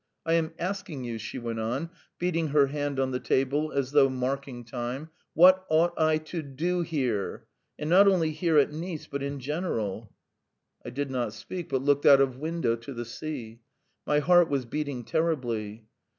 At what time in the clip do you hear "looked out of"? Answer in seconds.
11.83-12.39